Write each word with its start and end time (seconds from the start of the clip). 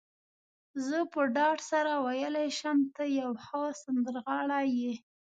زه 0.85 0.97
په 1.13 1.21
ډاډ 1.35 1.59
سره 1.71 1.91
ویلای 2.05 2.49
شم، 2.59 2.77
ته 2.95 3.03
یو 3.19 3.31
ښه 3.45 3.61
سندرغاړی 3.81 4.67
يې. 4.81 4.93